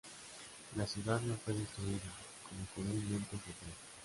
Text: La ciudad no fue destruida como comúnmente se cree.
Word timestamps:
La 0.77 0.87
ciudad 0.87 1.21
no 1.21 1.35
fue 1.45 1.53
destruida 1.53 1.99
como 2.49 2.65
comúnmente 2.73 3.37
se 3.37 3.53
cree. 3.53 3.75